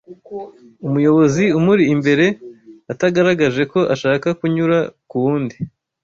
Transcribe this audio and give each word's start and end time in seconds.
umuyobozi 0.87 1.45
umuri 1.59 1.83
imbere 1.93 2.25
atagaragaje 2.93 3.61
ko 3.71 3.79
ashaka 3.93 4.27
kunyura 4.39 4.77
ku 5.09 5.15
wundi 5.23 5.55